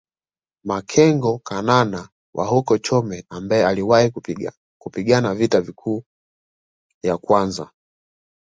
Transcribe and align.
Makengo 0.63 1.39
Kanana 1.39 2.09
wa 2.33 2.45
huko 2.47 2.77
Chome 2.77 3.25
ambaye 3.29 3.65
aliwahi 3.65 4.11
kupigana 4.79 5.35
vita 5.35 5.61
kuu 5.61 6.03
ya 7.03 7.17
kwanza 7.17 7.71